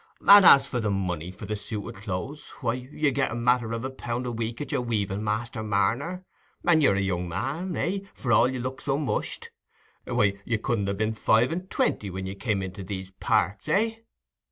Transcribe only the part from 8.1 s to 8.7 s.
for all you